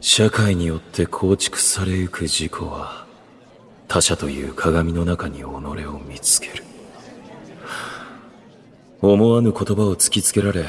[0.00, 3.06] 社会によって構築されゆく自己は
[3.86, 6.64] 他者という鏡の中に己を見つける。
[9.02, 10.64] 思わぬ言葉を突きつけられ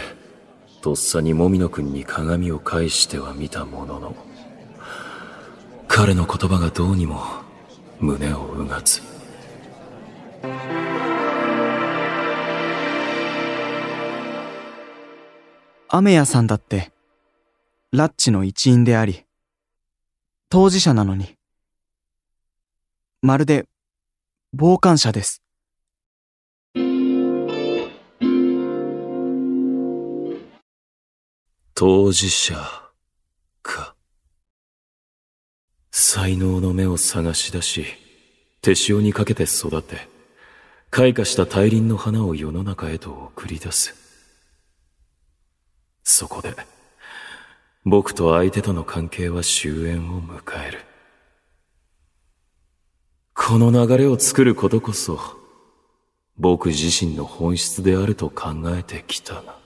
[0.81, 4.15] とっさにもみの君に鏡を返してはみたものの
[5.87, 7.21] 彼の言葉がどうにも
[7.99, 9.01] 胸をうがつ。
[15.89, 16.91] 雨屋さんだって
[17.91, 19.25] ラッチの一員であり
[20.51, 21.37] 当事者なのに。
[23.21, 23.69] まるで
[24.51, 25.41] 傍観者です。
[31.73, 32.55] 当事者
[33.61, 33.95] か。
[35.89, 37.85] 才能の目を探し出し
[38.61, 40.05] 手塩にかけて育て
[40.89, 43.95] 開花した大輪の花を世の中へと送り出す。
[46.03, 46.53] そこで
[47.83, 50.79] 僕と相手との関係は終焉を迎える
[53.33, 55.19] この流れを作ることこそ
[56.37, 59.61] 僕自身の本質であると考えてきたな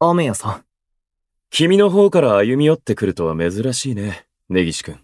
[0.00, 0.64] 雨屋さん。
[1.50, 5.00] 君の方から歩み寄ってくるとは珍しいね、根岸君。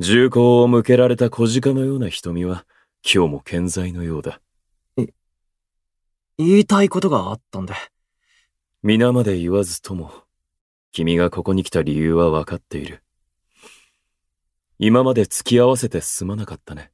[0.00, 2.66] 銃口を向けられた小鹿のような瞳は
[3.02, 4.42] 今日も健在のようだ。
[6.36, 7.74] 言いたいことがあったんで。
[8.82, 10.12] 皆まで言わずとも、
[10.92, 13.02] 君がここに来た理由は分かっている。
[14.78, 16.90] 今まで付き合わせてすまなかったね。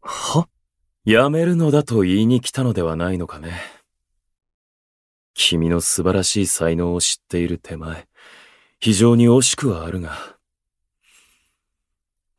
[0.00, 0.48] は？
[1.04, 3.60] やめるのだと言いに来たのではないのかね。
[5.34, 8.08] 君の素晴らしい才能を知っている手前、
[8.80, 10.38] 非常に惜しくはあるが、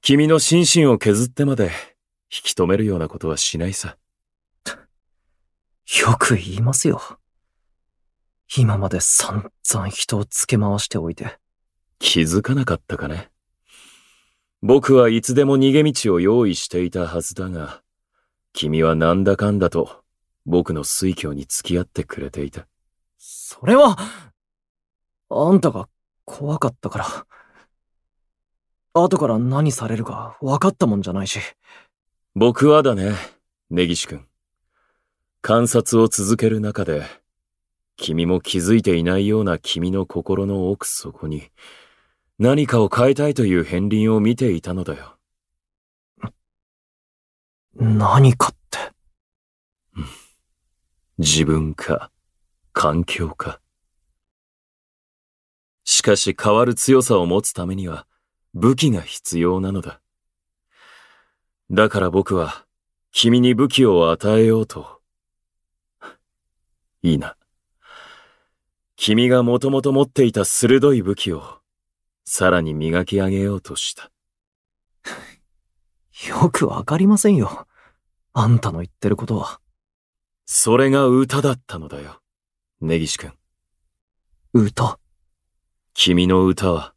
[0.02, 1.70] 君の心身を削ってまで引
[2.44, 3.98] き止めるようなことはしないさ。
[5.96, 7.02] よく言いますよ。
[8.58, 11.38] 今まで散々人をつけ回しておいて。
[12.00, 13.30] 気づかなかったかね。
[14.62, 17.82] 僕はいつでも逃げ道を用意していたはずだが、
[18.52, 20.04] 君はなんだかんだと
[20.46, 22.68] 僕の水郷に付き合ってくれていた。
[23.18, 23.98] それは、
[25.30, 25.88] あんたが
[26.26, 27.26] 怖かったから。
[28.94, 31.40] 後から何されるか分かったもんじゃないし。
[32.36, 33.14] 僕はだね、
[33.70, 34.27] 根岸君。
[35.50, 37.06] 観察を続ける中で、
[37.96, 41.52] 君も気づいていないような君の心の奥底に、
[42.38, 45.16] 何かを変えたいという片鱗を見ていたのだよ。
[47.76, 48.92] 何かって？
[51.18, 52.12] 自分か、
[52.74, 53.62] 環境か。
[55.86, 58.06] しかし変わる強さを持つためには
[58.54, 60.02] 武器が必要なのだ。
[61.72, 62.66] だから僕は
[63.14, 64.97] 君に武器を与えようと。
[67.08, 67.38] いいな。
[68.98, 71.60] 君がもともと持っていた鋭い武器を
[72.26, 74.12] さらに磨き上げようとした。
[76.28, 77.68] よくわかりませんよ。
[78.34, 79.62] あんたの言ってることは。
[80.46, 82.22] それが歌だったのだよ。
[82.82, 83.34] 根岸君。
[84.54, 85.00] 歌？
[85.94, 86.94] 君の歌は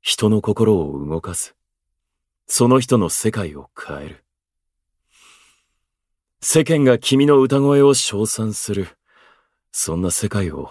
[0.00, 1.56] 人の心を動かす。
[2.46, 4.24] その人の世界を変える。
[6.40, 8.97] 世間が君の歌声を称賛する。
[9.80, 10.68] そんな世界を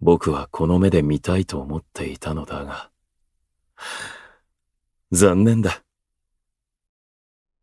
[0.00, 2.90] 僕はこの目で見たいと思っていたのだが。
[5.12, 5.82] 残念だ。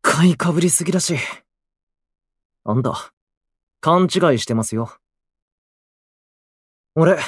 [0.00, 1.16] 買いかぶりすぎだし。
[2.62, 3.12] あんた、
[3.80, 4.96] 勘違いしてますよ。
[6.94, 7.18] 俺、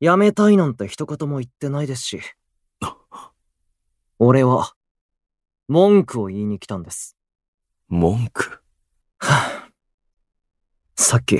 [0.00, 2.20] やめたいなんて一言も言ってないですし。
[4.18, 4.74] 俺は、
[5.68, 7.18] 文句を言いに来たんです。
[7.88, 8.62] 文句？
[9.18, 9.72] はぁ
[10.96, 11.38] さっき、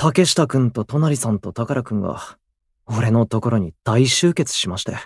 [0.00, 2.38] 竹下くんと隣さんと宝くんが、
[2.86, 4.96] 俺のところに大集結しまして。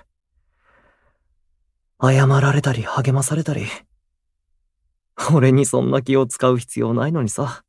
[1.98, 3.64] 謝られたり励まされたり。
[5.32, 7.64] 俺にそんな気を使う必要ないのにさ。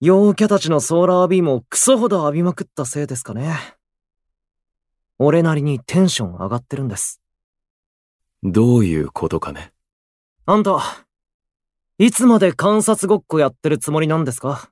[0.00, 3.54] 陽キャたちのソーラービームをクソほど浴びまくったせいですかね。
[5.20, 7.20] 俺なりにテンション上がってるんです。
[8.42, 9.72] どういうことかね。
[10.46, 10.80] あんた、
[11.98, 14.68] いつまで観察ごっこやってるつもりなんですか？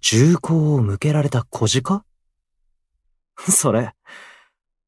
[0.00, 2.04] 銃口を向けられた小鹿？
[3.50, 3.94] それ、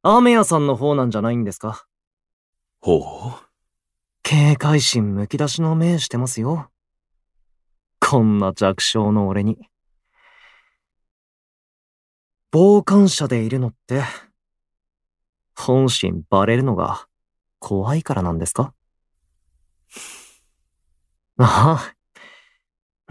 [0.03, 1.87] 雨屋さんの方なんじゃないんですか？
[2.81, 3.03] ほう。
[4.23, 6.71] 警戒心むき出しの目してますよ。
[8.01, 9.69] こんな弱小の俺に。
[12.53, 14.03] 傍観者でいるのって、
[15.57, 17.07] 本心バレるのが
[17.59, 18.73] 怖いからなんですか？
[21.39, 21.95] ああ、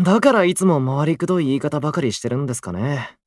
[0.01, 3.17] だからいつも回りくどい言い方ばかりしてるんですかね。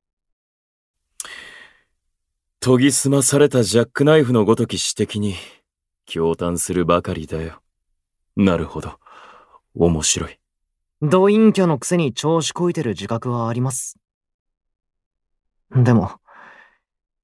[2.61, 5.35] 研ぎ澄まされたジャックナイフのごとき指摘に、
[6.09, 7.61] 驚嘆するばかりだよ。
[8.37, 8.99] なるほど。
[9.75, 10.39] 面白い。
[11.03, 13.99] ド陰キャのくせに調子こいてる自覚はあります。
[15.75, 16.13] でも、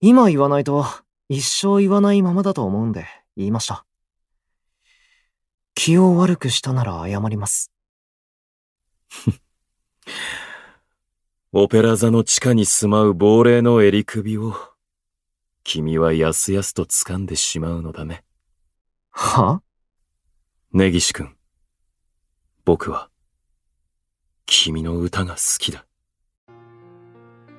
[0.00, 0.84] 今言わないと
[1.30, 3.06] 一生言わないままだと思うんで
[3.36, 3.86] 言いました。
[5.74, 7.72] 気を悪くしたなら謝ります。
[11.52, 14.54] オペラ座の地下に住まう亡霊の襟首を、
[15.64, 18.24] 君はやすやすと掴んでしまうのだね。
[19.10, 19.62] は？
[20.72, 21.36] 根岸くん。
[22.64, 23.10] 僕は、
[24.46, 25.86] 君の歌が好きだ。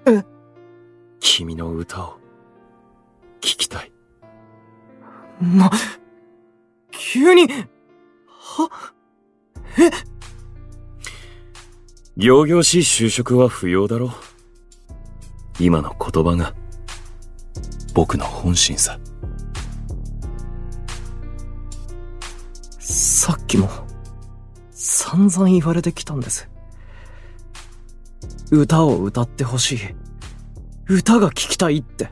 [0.06, 0.24] え？
[1.20, 2.20] 君の歌を、
[3.42, 3.92] 聞きたい。
[5.42, 5.72] な、
[6.92, 7.48] 急に、
[8.28, 8.70] は？
[12.20, 14.12] 行々しい就職は不要だろう。
[15.58, 16.54] 今の言葉が、
[17.94, 19.00] 僕の本心さ。
[22.78, 23.70] さっきも、
[24.70, 26.50] 散々言われてきたんです。
[28.52, 29.80] 歌を歌ってほしい。
[30.90, 32.10] 歌が聴きたいって。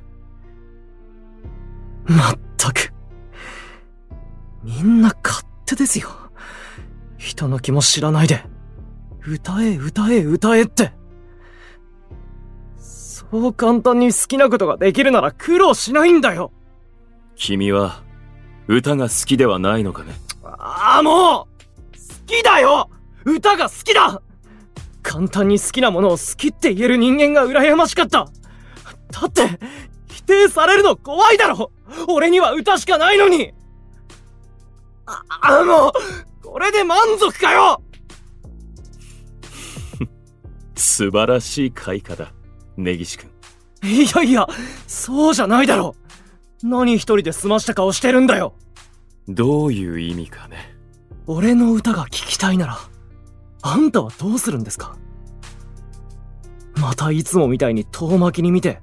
[2.06, 2.94] まったく。
[4.64, 6.08] みんな勝手ですよ。
[7.18, 8.46] 人の気も知らないで。
[9.28, 10.94] 歌え、歌え、歌えって。
[12.80, 16.54] そう簡単に好きなことができるなら苦労しないんだよ。
[17.36, 18.04] 君は、
[18.68, 20.14] 歌が好きではないのかね？
[20.44, 22.90] ああ、もう好きだよ
[23.26, 24.22] 歌が好きだ
[25.04, 28.30] 簡単に好きなものを好きって言える人間が羨ましかった
[29.12, 29.60] だって、
[30.08, 31.72] 否定されるの怖いだろ
[32.08, 33.54] 俺には歌しかないのに
[35.06, 35.92] あ、あもう、
[36.44, 37.82] これで満足かよ
[40.78, 42.34] 素晴らしい開花だ、
[42.78, 43.30] 根岸くん。
[43.88, 44.48] いやいや、
[44.88, 45.96] そうじゃないだろ。
[46.64, 48.54] 何一人で済ました顔してるんだよ。
[49.28, 50.76] どういう意味かね。
[51.26, 52.78] 俺の歌が聴きたいなら、
[53.62, 54.96] あんたはどうするんですか？
[56.76, 58.82] またいつもみたいに遠巻きに見て、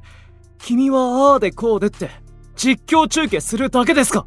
[0.58, 2.10] 君はああでこうでって、
[2.56, 4.26] 実況中継するだけですか？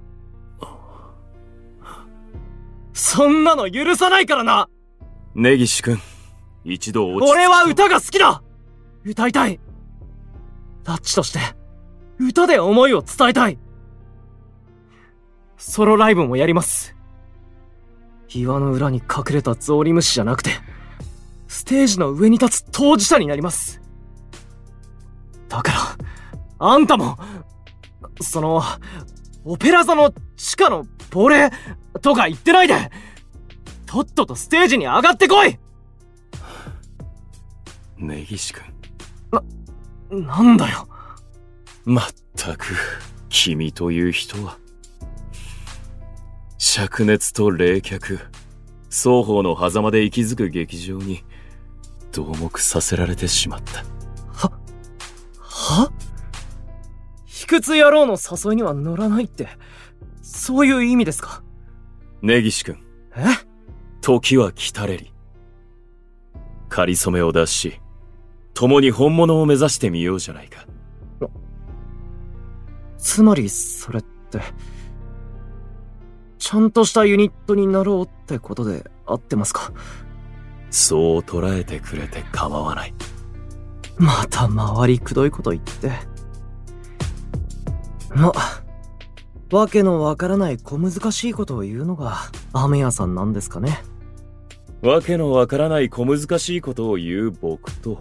[2.93, 4.69] そんなの許さないからな！
[5.35, 6.01] 根岸くん、
[6.69, 8.43] 一度落ち俺は歌が好きだ！
[9.05, 9.59] 歌いたい！
[10.83, 11.39] ラッチとして、
[12.19, 13.57] 歌で思いを伝えたい！
[15.57, 16.93] ソロライブもやります。
[18.29, 20.51] 岩の裏に隠れたゾウリムシじゃなくて、
[21.47, 23.81] ステージの上に立つ当事者になります。
[25.47, 25.79] だから、
[26.59, 27.17] あんたも、
[28.21, 28.61] その、
[29.45, 31.49] オペラ座の地下の亡霊
[32.01, 32.91] とか言ってないで、
[33.85, 35.57] とっととステージに上がってこい！
[37.97, 38.61] 根岸く
[40.11, 40.25] ん。
[40.25, 40.87] なんだよ。
[41.85, 42.05] まっ
[42.35, 42.65] たく、
[43.29, 44.57] 君という人は。
[46.59, 48.19] 灼熱と冷却、
[48.89, 51.23] 双方の狭間で息づく劇場に、
[52.11, 53.83] 同目させられてしまった。
[55.39, 55.91] は
[57.25, 59.47] 卑屈野郎の誘いには乗らないって、
[60.21, 61.43] そういう意味ですか？
[62.21, 62.83] 根岸くん、
[63.15, 63.25] え？
[64.01, 65.13] 時は来たれり。
[66.69, 67.81] 仮初めを脱し、
[68.57, 70.65] 共に本物を目指してみようじゃないか。
[72.97, 74.41] つまり、それって、
[76.39, 79.71] ちゃんとしたユニットになろうってことで合ってますか？
[80.71, 82.95] そう捉えてくれて構わない。
[83.99, 85.91] また回りくどいこと言って。
[88.15, 88.33] ま、
[89.51, 92.15] わけのわからない小難しいことを言うのが、
[92.53, 93.83] 雨屋さんなんですかね。
[94.81, 97.99] わけのわからない小難しいことを言う僕と、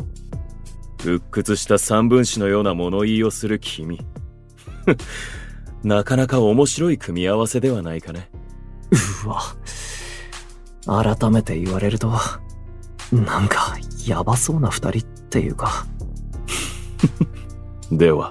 [1.04, 4.00] 鬱屈した三分子のような物言いをする君。
[5.84, 8.30] なかなか面白い組み合わせではないかね。
[9.24, 9.42] うわ。
[11.04, 12.12] 改めて言われると、
[13.12, 13.76] なんか、
[14.06, 15.86] やばそうな二人っていうか。
[17.90, 18.30] では、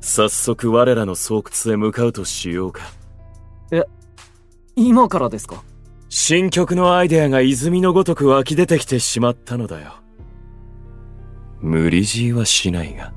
[0.00, 1.42] 早速我らの巣窟
[1.74, 2.82] へ向かうとしようか。
[4.76, 5.62] 今からですか？
[6.08, 9.94] 新曲のアイデアが泉のごとく湧き出てきてしまったのだよ。
[11.60, 13.12] 無理強いはしないが。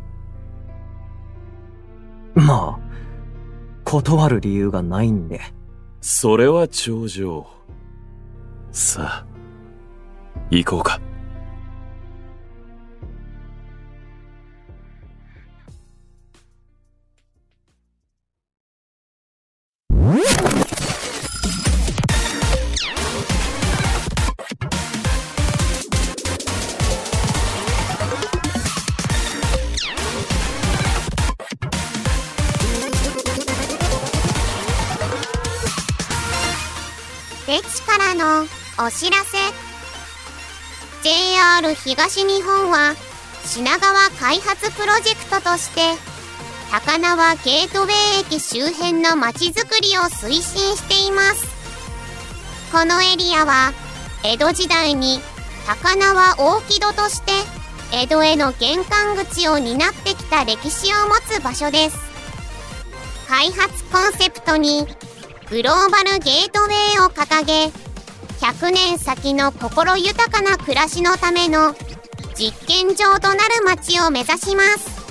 [2.33, 2.91] まあ、
[3.83, 5.41] 断る理由がないんで。
[6.00, 7.45] それは頂上。
[8.71, 9.25] さあ、
[10.50, 11.00] 行こうか。
[37.62, 38.44] てちからの
[38.86, 39.38] お知らせ。
[41.03, 42.96] JR 東日本は
[43.46, 45.82] 品川開発プロジェクトとして
[46.72, 50.41] 高輪ゲートウェイ駅周辺のまちづくりを推進
[50.75, 51.46] しています。
[52.72, 53.74] このエリアは
[54.24, 55.20] 江戸時代に
[55.68, 57.32] 高輪大木戸として
[57.94, 61.98] 江戸への玄関口を担ってきた歴史を持つ場所です。
[63.27, 64.88] 開発コンセプトに
[65.51, 67.65] グローバルゲートウェイを掲げ
[68.39, 71.75] 100年先の心豊かな暮らしのための
[72.36, 75.01] 実験場となる街を目指します。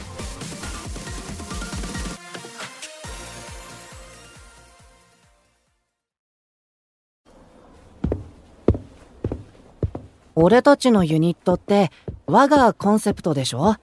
[10.34, 11.90] 俺たちのユニットって
[12.24, 13.76] 和がコンセプトでしょ？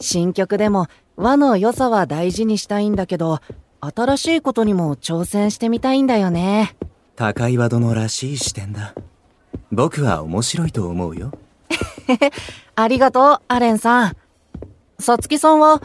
[0.00, 3.38] 新曲でも和の良さは大事にしたいんだけど
[3.80, 6.76] 新しいことにも挑戦してみたいんだよね。
[7.16, 8.94] 高岩殿らしい視点だ。
[9.70, 11.32] 僕は面白いと思うよ。
[12.74, 14.16] ありがとうアレンさん。
[14.98, 15.82] さつきさんは？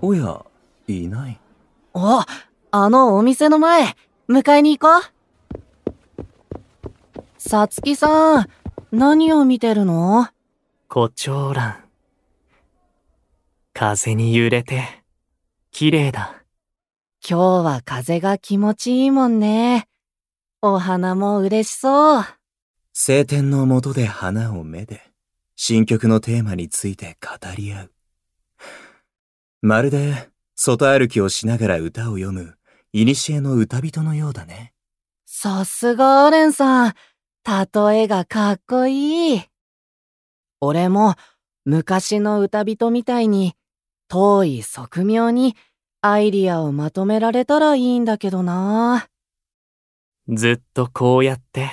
[0.00, 0.44] おや
[0.88, 1.38] いない。
[1.94, 2.22] お
[2.72, 3.96] あのお店の前
[4.28, 5.02] 迎えに行こう。
[7.38, 8.46] さつきさん
[8.90, 10.28] 何を見てるの？
[10.88, 11.84] 胡蝶蘭。
[13.72, 15.02] 風に揺れて、
[15.70, 16.39] 綺麗だ。
[17.22, 19.88] 今日は風が気持ちいいもんね。
[20.62, 22.24] お花も嬉しそう。
[22.94, 25.02] 晴天の下で花をめで、
[25.54, 27.92] 新曲のテーマについて語り合う。
[29.60, 32.56] まるで、外歩きをしながら歌を読む、
[32.92, 34.72] 古の歌人のようだね。
[35.26, 36.94] さすがアレンさん。
[37.44, 39.42] 例えがかっこいい。
[40.60, 41.14] 俺も
[41.64, 43.54] 昔の歌人みたいに
[44.08, 45.56] 遠い側面に
[46.02, 49.06] アイディアをまとめられたらいいんだけどな。
[50.28, 51.68] ずっとこうやって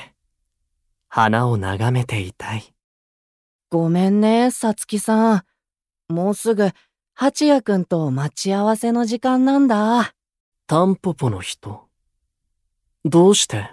[1.07, 2.73] 花を眺めていたい。
[3.69, 5.43] ごめんね、さつきさん。
[6.09, 6.71] もうすぐ
[7.13, 10.13] 八谷くんと待ち合わせの時間なんだ。
[10.67, 11.87] タンポポの人。
[13.05, 13.69] どうして？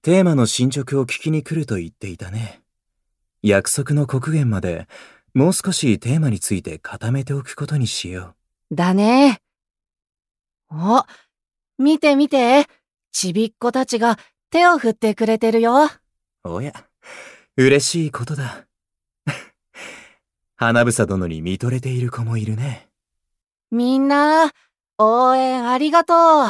[0.00, 2.62] テーマの進捗を聞きに来ると言っていたね。
[3.42, 4.88] 約束の刻限まで
[5.34, 8.34] もう少しテーマについて固めておくことにしよ
[8.70, 8.74] う。
[8.74, 9.40] だね。
[10.74, 11.04] お、
[11.78, 12.66] 見て見て。
[13.12, 14.18] ちびっ子たちが
[14.50, 15.88] 手を振ってくれてるよ。
[16.42, 16.72] おや、
[17.56, 18.66] 嬉しいことだ。
[20.56, 22.88] 花房殿に見とれている子もいるね。
[23.70, 24.52] みんな、
[24.98, 26.48] 応援ありがとう。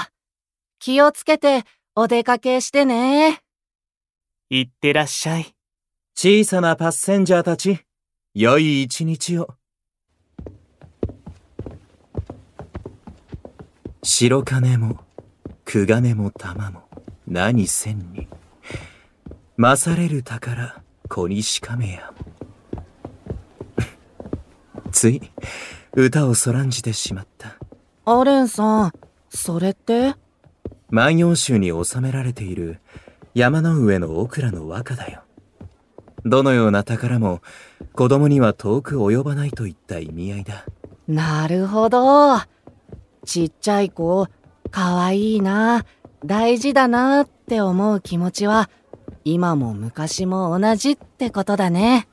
[0.79, 1.65] 気をつけて
[1.95, 3.43] お出かけしてね。
[4.51, 5.55] いってらっしゃい。
[6.17, 7.81] 小さなパッセンジャーたち、
[8.35, 9.55] 良い一日を。
[14.07, 15.01] 白金も、
[15.65, 16.83] 久金も玉も、
[17.27, 18.29] 何千に。
[19.57, 22.93] 勝れる宝、小西亀やも。
[24.93, 25.23] つい、
[25.95, 27.57] 歌をそらんじてしまった。
[28.05, 28.93] アレンさん、
[29.31, 30.15] それって？
[30.91, 32.81] 万葉集に収められている
[33.33, 35.23] 山の上のオクラの和歌だよ。
[36.27, 37.41] どのような宝も
[37.95, 40.67] 子供には遠く及ばないといった意味合いだ。
[41.09, 42.37] なるほど。
[43.25, 44.27] ちっちゃい子、
[44.71, 45.85] かわいいな、
[46.25, 48.71] 大事だなって思う気持ちは
[49.25, 52.09] 今も昔も同じってことだね。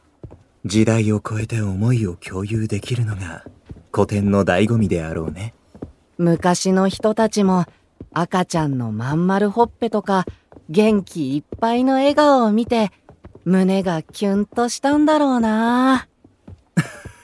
[0.66, 3.44] 時代を超えて思いを共有できるのが
[3.92, 5.54] 古典の醍醐味であろうね。
[6.18, 7.66] 昔の人たちも
[8.14, 10.26] 赤ちゃんのまん丸ほっぺとか
[10.70, 12.92] 元気いっぱいの笑顔を見て
[13.44, 16.08] 胸がキュンとしたんだろうな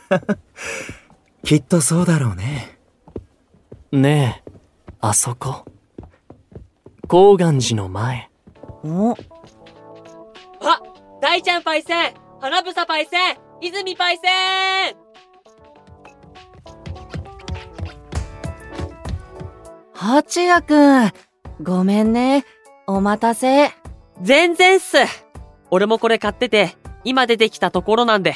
[1.43, 2.76] きっとそうだろうね。
[3.91, 4.51] ねえ、
[4.99, 5.63] あそこ。
[7.07, 8.29] 高岩寺の前。
[8.83, 9.11] お
[10.59, 10.81] あ
[11.21, 14.95] 大ちゃんパイセン花房パイセン泉パイセン
[19.93, 21.11] 八谷くん、
[21.63, 22.45] ごめんね。
[22.87, 23.71] お待たせ。
[24.21, 24.97] 全然っす
[25.71, 26.75] 俺もこれ買ってて、
[27.05, 28.35] 今出てきたところなんで。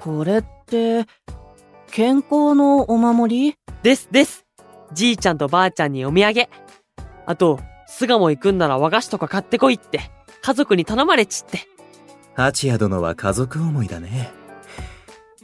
[0.00, 1.06] これって、
[1.90, 3.56] 健康のお守り？
[3.82, 4.46] ですです
[4.92, 6.48] じいちゃんとばあちゃんにお土産。
[7.26, 10.10] あと、巣鴨行くんなら和菓子とか買ってこいって、
[10.42, 11.60] 家族に頼まれちって。
[12.34, 14.32] 八谷殿は家族思いだね。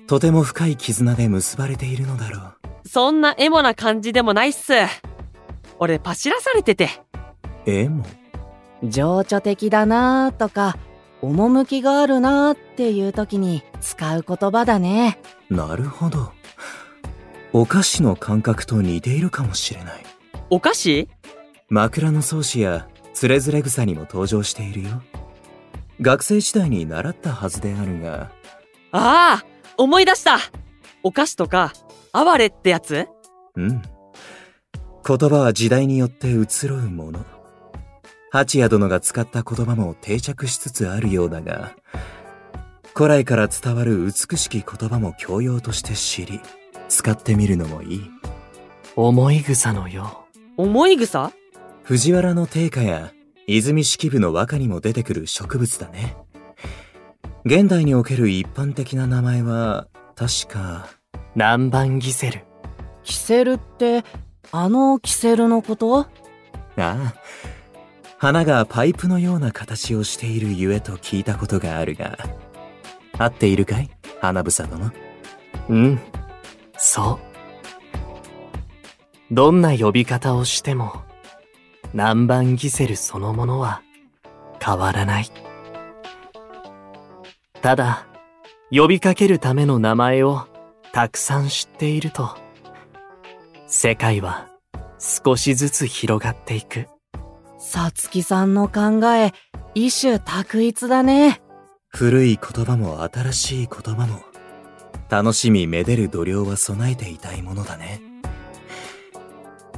[0.07, 2.89] とても深い絆で結ばれているのだろう。
[2.89, 4.73] そんなエモな感じでもないっす。
[5.79, 6.89] 俺パシらされてて。
[7.67, 8.05] エモ？
[8.85, 10.77] 情緒的だなとか、
[11.21, 15.19] 趣があるなっていう時に使う言葉だね。
[15.51, 16.33] なるほど。
[17.53, 20.03] お菓子の感覚と似ているかもしれない。
[20.51, 21.09] お菓子？
[21.69, 25.03] 枕草子やつれづれ草にも登場しているよ。
[26.01, 28.31] 学生時代に習ったはずであるが、
[28.93, 29.45] ああ
[29.79, 30.39] 思い出した
[31.03, 31.73] お菓子とか、
[32.13, 33.09] 哀れってやつ？
[33.55, 33.83] うん。
[35.07, 37.25] 言葉は時代によって移ろうもの。
[38.31, 41.75] 八谷殿が使った言葉も定着しつつあるようだが、
[42.95, 46.41] 古来から伝わる美しき言葉も教養として知り、
[46.89, 48.11] 使ってみるのもいい。
[48.95, 50.25] 思い草のよ
[50.57, 51.33] 思い草？
[51.83, 53.13] 藤原の定家や
[53.47, 56.17] 泉式部の和歌にも出てくる植物だね。
[57.45, 61.19] 現代における一般的な名前は、確か、う。
[61.37, 62.45] 南蛮ギセル。
[63.05, 64.03] キセルって、
[64.51, 66.01] あのキセルのこと？
[66.01, 66.07] あ
[66.77, 67.15] あ、
[68.19, 72.19] 花がパイプのような形をしているゆえと聞いたことがあるが、
[73.17, 73.91] 合っているかい？
[74.21, 74.91] 花房殿。
[75.69, 76.01] うん。
[76.77, 77.19] そ
[79.31, 79.35] う。
[79.35, 81.03] どんな呼び方をしても、
[81.93, 83.83] 南蛮ギセルそのものは
[84.63, 85.31] 変わらない。
[87.63, 88.07] ただ、
[88.71, 90.47] 呼びかけるための名前を
[90.93, 92.37] たくさん知っていると、
[93.67, 94.49] 世界は
[94.99, 96.87] 少しずつ広がっていく。
[97.59, 99.33] さつきさんの考え、
[99.75, 101.41] 一種択一だね。
[101.89, 104.21] 古い言葉も新しい言葉も、
[105.09, 108.01] 楽しみめでる度量は備えていたいものだね。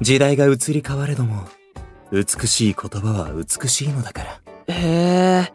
[0.00, 1.44] 時代が移り変われども、
[2.12, 4.40] 美しい言葉は美しいのだから。
[4.68, 5.52] へ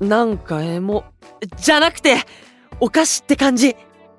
[0.00, 1.04] え、なんかエモ。
[1.56, 2.16] じゃなくて、
[2.80, 3.76] お菓子って感じ。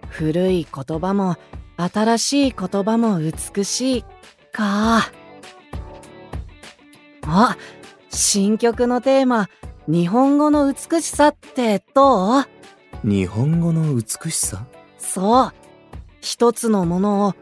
[0.10, 1.38] 古い言葉も、
[1.78, 4.06] 新しい言葉も美しい、
[4.52, 5.12] か。
[7.28, 7.58] あ、
[8.10, 9.50] 新曲のテーマ、
[9.88, 12.46] 日本語の美しさってどう？
[13.04, 14.66] 日本語の美しさ？
[15.06, 15.54] そう。
[16.22, 17.34] 一つのものを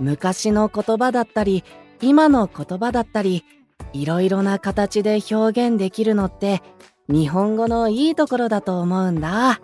[0.00, 1.64] 昔の言葉だったり、
[2.00, 3.44] 今の言葉だったり、
[3.92, 6.62] いろいろな形で表現できるのって
[7.08, 9.60] 日本語のいいところだと思うんだ。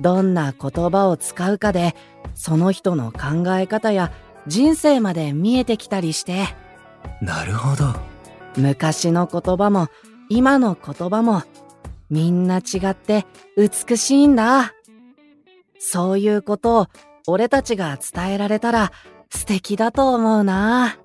[0.00, 1.94] どんな言葉を使うかで、
[2.34, 4.12] その人の考え方や
[4.46, 6.46] 人生まで見えてきたりして、
[7.20, 7.94] なるほど。
[8.56, 9.88] 昔の言葉も
[10.28, 11.42] 今の言葉も
[12.08, 13.26] みんな違って
[13.56, 14.72] 美しいんだ。
[15.82, 16.86] そういうことを
[17.26, 18.92] 俺たちが伝えられたら
[19.30, 20.98] 素敵だと思うな。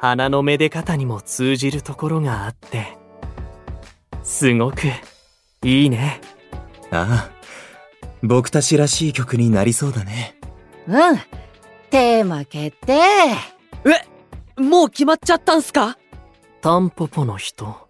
[0.00, 2.96] 花のめで方にも通じるところがあって、
[4.22, 4.82] すごく
[5.64, 6.20] いいね。
[6.90, 7.30] ああ、
[8.22, 10.36] 僕たちらしい曲になりそうだね。
[10.86, 11.16] うん。
[11.90, 13.00] テーマ決定。
[14.56, 15.96] もう決まっちゃったんすか？
[16.60, 17.88] タンポポの人、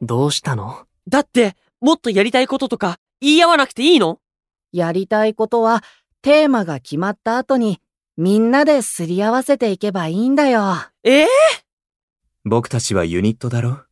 [0.00, 0.86] どうしたの？
[1.08, 4.20] だって、もっとやりたいこととか言い合わなくていいの？
[4.72, 5.82] やりたいことは
[6.22, 7.80] テーマが決まった後に
[8.16, 10.74] みんなですり合わせていけばいいんだよ。
[11.04, 11.28] ええ
[12.44, 13.84] 僕たちはユニットだろ？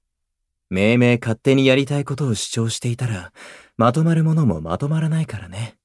[0.68, 3.32] 命名勝手にやりたいことを主張していたら、
[3.76, 5.76] まとまるものもまとまらないからね。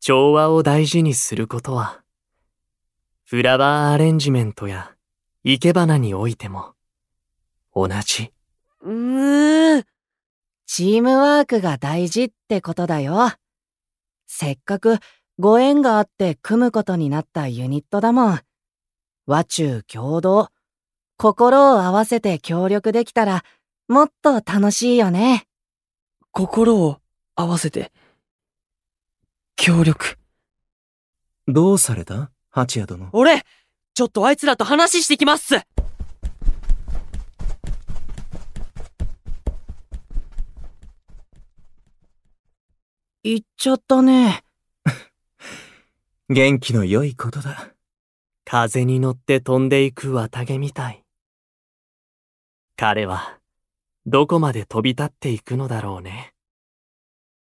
[0.00, 2.02] 調和を大事にすることは、
[3.24, 4.92] フラワーアレンジメントや
[5.44, 6.74] 生け花においても、
[7.74, 8.30] 同じ。
[8.82, 9.84] うーん。
[10.66, 13.30] チームワークが大事ってことだよ。
[14.32, 14.98] せっかく
[15.40, 18.40] ご縁があって組むことになったユニットだもん。
[19.26, 20.50] 和中共同。
[21.16, 23.42] 心を合わせて協力できたら
[23.88, 25.48] もっと楽しいよね。
[26.30, 26.98] 心を
[27.34, 27.90] 合わせて。
[29.56, 30.16] 協力。
[31.48, 32.30] どうされた？
[32.50, 33.10] 八谷殿。
[33.12, 33.42] 俺、
[33.94, 35.60] ちょっとあいつらと話してきます
[43.22, 44.44] 行っちゃったね。
[46.30, 47.74] 元気の良いことだ。
[48.46, 51.04] 風に乗って飛んでいく綿毛みたい。
[52.76, 53.38] 彼は、
[54.06, 56.32] どこまで飛び立っていくのだろうね。